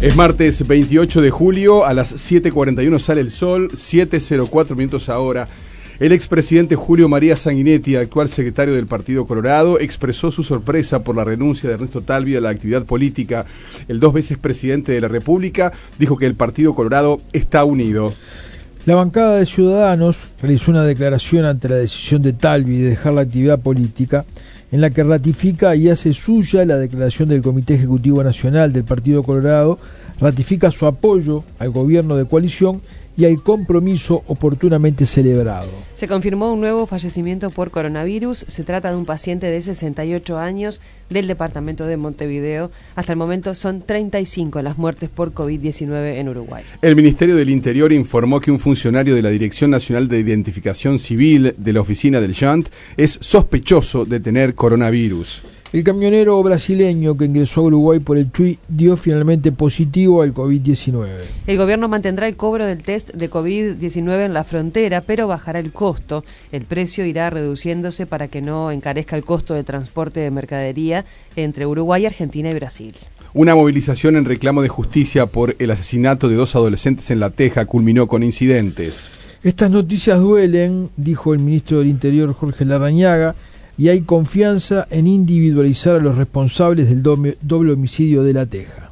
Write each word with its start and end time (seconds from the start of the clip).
Es 0.00 0.14
martes 0.14 0.64
28 0.64 1.20
de 1.20 1.30
julio, 1.30 1.84
a 1.84 1.92
las 1.92 2.14
7.41 2.14 3.00
sale 3.00 3.20
el 3.20 3.32
sol, 3.32 3.72
7.04 3.72 4.76
minutos 4.76 5.08
ahora. 5.08 5.48
El 5.98 6.12
expresidente 6.12 6.76
Julio 6.76 7.08
María 7.08 7.36
Sanguinetti, 7.36 7.96
actual 7.96 8.28
secretario 8.28 8.74
del 8.74 8.86
Partido 8.86 9.26
Colorado, 9.26 9.80
expresó 9.80 10.30
su 10.30 10.44
sorpresa 10.44 11.02
por 11.02 11.16
la 11.16 11.24
renuncia 11.24 11.68
de 11.68 11.74
Ernesto 11.74 12.02
Talvi 12.02 12.36
a 12.36 12.40
la 12.40 12.50
actividad 12.50 12.84
política. 12.84 13.44
El 13.88 13.98
dos 13.98 14.12
veces 14.12 14.38
presidente 14.38 14.92
de 14.92 15.00
la 15.00 15.08
República 15.08 15.72
dijo 15.98 16.16
que 16.16 16.26
el 16.26 16.34
Partido 16.34 16.76
Colorado 16.76 17.20
está 17.32 17.64
unido. 17.64 18.14
La 18.84 18.96
bancada 18.96 19.36
de 19.36 19.46
Ciudadanos 19.46 20.16
realizó 20.40 20.72
una 20.72 20.82
declaración 20.82 21.44
ante 21.44 21.68
la 21.68 21.76
decisión 21.76 22.20
de 22.20 22.32
Talvi 22.32 22.78
de 22.78 22.90
dejar 22.90 23.12
la 23.12 23.20
actividad 23.20 23.60
política 23.60 24.24
en 24.72 24.80
la 24.80 24.90
que 24.90 25.04
ratifica 25.04 25.76
y 25.76 25.88
hace 25.88 26.12
suya 26.12 26.64
la 26.64 26.78
declaración 26.78 27.28
del 27.28 27.42
Comité 27.42 27.74
Ejecutivo 27.74 28.24
Nacional 28.24 28.72
del 28.72 28.82
Partido 28.82 29.22
Colorado, 29.22 29.78
ratifica 30.18 30.72
su 30.72 30.86
apoyo 30.86 31.44
al 31.60 31.70
gobierno 31.70 32.16
de 32.16 32.24
coalición 32.24 32.80
y 33.16 33.24
al 33.24 33.42
compromiso 33.42 34.22
oportunamente 34.26 35.06
celebrado. 35.06 35.68
Se 35.94 36.08
confirmó 36.08 36.52
un 36.52 36.60
nuevo 36.60 36.86
fallecimiento 36.86 37.50
por 37.50 37.70
coronavirus. 37.70 38.44
Se 38.48 38.64
trata 38.64 38.90
de 38.90 38.96
un 38.96 39.04
paciente 39.04 39.46
de 39.46 39.60
68 39.60 40.38
años 40.38 40.80
del 41.10 41.26
departamento 41.26 41.86
de 41.86 41.96
Montevideo. 41.96 42.70
Hasta 42.96 43.12
el 43.12 43.18
momento 43.18 43.54
son 43.54 43.82
35 43.82 44.62
las 44.62 44.78
muertes 44.78 45.10
por 45.10 45.32
COVID-19 45.32 46.16
en 46.16 46.28
Uruguay. 46.28 46.64
El 46.80 46.96
Ministerio 46.96 47.36
del 47.36 47.50
Interior 47.50 47.92
informó 47.92 48.40
que 48.40 48.50
un 48.50 48.58
funcionario 48.58 49.14
de 49.14 49.22
la 49.22 49.30
Dirección 49.30 49.70
Nacional 49.70 50.08
de 50.08 50.18
Identificación 50.18 50.98
Civil 50.98 51.54
de 51.56 51.72
la 51.72 51.80
oficina 51.80 52.20
del 52.20 52.34
JANT 52.34 52.68
es 52.96 53.18
sospechoso 53.20 54.04
de 54.04 54.20
tener 54.20 54.54
coronavirus. 54.54 55.42
El 55.72 55.84
camionero 55.84 56.42
brasileño 56.42 57.16
que 57.16 57.24
ingresó 57.24 57.62
a 57.62 57.64
Uruguay 57.64 57.98
por 57.98 58.18
el 58.18 58.30
TUI 58.30 58.58
dio 58.68 58.98
finalmente 58.98 59.52
positivo 59.52 60.20
al 60.20 60.34
COVID-19. 60.34 61.06
El 61.46 61.56
gobierno 61.56 61.88
mantendrá 61.88 62.28
el 62.28 62.36
cobro 62.36 62.66
del 62.66 62.84
test 62.84 63.08
de 63.14 63.30
COVID-19 63.30 64.26
en 64.26 64.34
la 64.34 64.44
frontera, 64.44 65.00
pero 65.00 65.28
bajará 65.28 65.60
el 65.60 65.72
costo. 65.72 66.26
El 66.52 66.66
precio 66.66 67.06
irá 67.06 67.30
reduciéndose 67.30 68.04
para 68.04 68.28
que 68.28 68.42
no 68.42 68.70
encarezca 68.70 69.16
el 69.16 69.24
costo 69.24 69.54
de 69.54 69.64
transporte 69.64 70.20
de 70.20 70.30
mercadería 70.30 71.06
entre 71.36 71.64
Uruguay, 71.64 72.04
Argentina 72.04 72.50
y 72.50 72.54
Brasil. 72.54 72.94
Una 73.32 73.54
movilización 73.54 74.16
en 74.16 74.26
reclamo 74.26 74.60
de 74.60 74.68
justicia 74.68 75.24
por 75.24 75.56
el 75.58 75.70
asesinato 75.70 76.28
de 76.28 76.36
dos 76.36 76.54
adolescentes 76.54 77.10
en 77.10 77.18
La 77.18 77.30
Teja 77.30 77.64
culminó 77.64 78.08
con 78.08 78.22
incidentes. 78.22 79.10
Estas 79.42 79.70
noticias 79.70 80.20
duelen, 80.20 80.90
dijo 80.98 81.32
el 81.32 81.38
ministro 81.38 81.78
del 81.78 81.88
Interior 81.88 82.34
Jorge 82.34 82.66
Larrañaga, 82.66 83.34
y 83.78 83.88
hay 83.88 84.02
confianza 84.02 84.86
en 84.90 85.06
individualizar 85.06 85.96
a 85.96 86.00
los 86.00 86.16
responsables 86.16 86.88
del 86.88 87.02
doble 87.02 87.72
homicidio 87.72 88.22
de 88.22 88.32
La 88.32 88.46
Teja. 88.46 88.91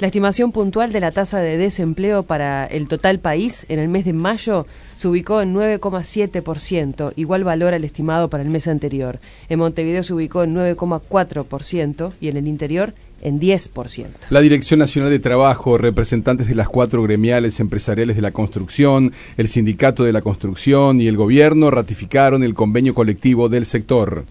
La 0.00 0.06
estimación 0.06 0.50
puntual 0.50 0.92
de 0.92 1.00
la 1.00 1.10
tasa 1.10 1.40
de 1.40 1.58
desempleo 1.58 2.22
para 2.22 2.64
el 2.64 2.88
total 2.88 3.18
país 3.18 3.66
en 3.68 3.78
el 3.78 3.88
mes 3.88 4.06
de 4.06 4.14
mayo 4.14 4.66
se 4.94 5.08
ubicó 5.08 5.42
en 5.42 5.54
9,7%, 5.54 7.12
igual 7.16 7.44
valor 7.44 7.74
al 7.74 7.84
estimado 7.84 8.30
para 8.30 8.42
el 8.42 8.48
mes 8.48 8.66
anterior. 8.66 9.20
En 9.50 9.58
Montevideo 9.58 10.02
se 10.02 10.14
ubicó 10.14 10.42
en 10.42 10.54
9,4% 10.54 12.12
y 12.18 12.28
en 12.28 12.38
el 12.38 12.46
interior 12.48 12.94
en 13.20 13.38
10%. 13.38 14.06
La 14.30 14.40
Dirección 14.40 14.80
Nacional 14.80 15.10
de 15.10 15.18
Trabajo, 15.18 15.76
representantes 15.76 16.48
de 16.48 16.54
las 16.54 16.70
cuatro 16.70 17.02
gremiales 17.02 17.60
empresariales 17.60 18.16
de 18.16 18.22
la 18.22 18.30
construcción, 18.30 19.12
el 19.36 19.48
Sindicato 19.48 20.04
de 20.04 20.14
la 20.14 20.22
Construcción 20.22 21.02
y 21.02 21.08
el 21.08 21.18
Gobierno 21.18 21.70
ratificaron 21.70 22.42
el 22.42 22.54
convenio 22.54 22.94
colectivo 22.94 23.50
del 23.50 23.66
sector. 23.66 24.24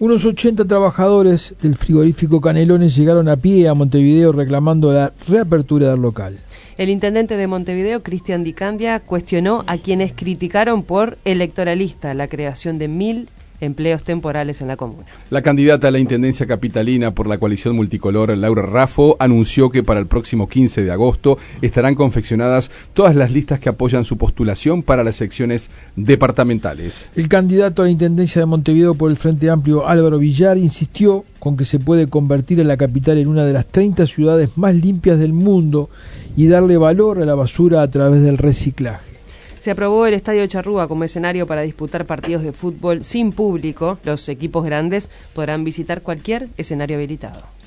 Unos 0.00 0.24
80 0.24 0.64
trabajadores 0.64 1.54
del 1.60 1.76
frigorífico 1.76 2.40
Canelones 2.40 2.96
llegaron 2.96 3.28
a 3.28 3.36
pie 3.36 3.68
a 3.68 3.74
Montevideo 3.74 4.32
reclamando 4.32 4.94
la 4.94 5.12
reapertura 5.28 5.90
del 5.90 6.00
local. 6.00 6.38
El 6.78 6.88
intendente 6.88 7.36
de 7.36 7.46
Montevideo, 7.46 8.02
Cristian 8.02 8.42
Dicandia, 8.42 9.00
cuestionó 9.00 9.62
a 9.66 9.76
quienes 9.76 10.14
criticaron 10.14 10.84
por 10.84 11.18
electoralista 11.26 12.14
la 12.14 12.28
creación 12.28 12.78
de 12.78 12.88
mil 12.88 13.28
empleos 13.60 14.02
temporales 14.02 14.60
en 14.60 14.68
la 14.68 14.76
comuna. 14.76 15.06
La 15.30 15.42
candidata 15.42 15.88
a 15.88 15.90
la 15.90 15.98
Intendencia 15.98 16.46
Capitalina 16.46 17.14
por 17.14 17.26
la 17.26 17.38
coalición 17.38 17.76
multicolor, 17.76 18.36
Laura 18.36 18.62
Raffo, 18.62 19.16
anunció 19.18 19.70
que 19.70 19.82
para 19.82 20.00
el 20.00 20.06
próximo 20.06 20.48
15 20.48 20.82
de 20.82 20.90
agosto 20.90 21.38
estarán 21.62 21.94
confeccionadas 21.94 22.70
todas 22.94 23.14
las 23.14 23.30
listas 23.30 23.60
que 23.60 23.68
apoyan 23.68 24.04
su 24.04 24.16
postulación 24.16 24.82
para 24.82 25.04
las 25.04 25.16
secciones 25.16 25.70
departamentales. 25.96 27.08
El 27.14 27.28
candidato 27.28 27.82
a 27.82 27.84
la 27.86 27.90
Intendencia 27.90 28.40
de 28.40 28.46
Montevideo 28.46 28.94
por 28.94 29.10
el 29.10 29.16
Frente 29.16 29.50
Amplio, 29.50 29.86
Álvaro 29.86 30.18
Villar, 30.18 30.58
insistió 30.58 31.24
con 31.38 31.56
que 31.56 31.64
se 31.64 31.78
puede 31.78 32.08
convertir 32.08 32.60
a 32.60 32.64
la 32.64 32.76
capital 32.76 33.18
en 33.18 33.28
una 33.28 33.44
de 33.44 33.52
las 33.52 33.66
30 33.66 34.06
ciudades 34.06 34.50
más 34.56 34.74
limpias 34.74 35.18
del 35.18 35.32
mundo 35.32 35.88
y 36.36 36.46
darle 36.46 36.76
valor 36.76 37.20
a 37.20 37.24
la 37.24 37.34
basura 37.34 37.82
a 37.82 37.90
través 37.90 38.22
del 38.22 38.38
reciclaje. 38.38 39.19
Se 39.60 39.70
aprobó 39.70 40.06
el 40.06 40.14
Estadio 40.14 40.46
Charrúa 40.46 40.88
como 40.88 41.04
escenario 41.04 41.46
para 41.46 41.60
disputar 41.60 42.06
partidos 42.06 42.42
de 42.42 42.54
fútbol 42.54 43.04
sin 43.04 43.30
público. 43.30 43.98
Los 44.04 44.26
equipos 44.30 44.64
grandes 44.64 45.10
podrán 45.34 45.64
visitar 45.64 46.00
cualquier 46.00 46.48
escenario 46.56 46.96
habilitado. 46.96 47.59